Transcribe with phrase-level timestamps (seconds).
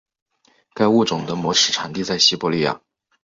[0.73, 2.81] 该物种的模式产地在西伯利亚。